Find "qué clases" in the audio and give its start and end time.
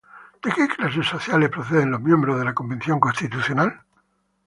0.55-1.05